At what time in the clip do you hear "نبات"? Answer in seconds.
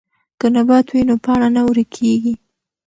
0.55-0.87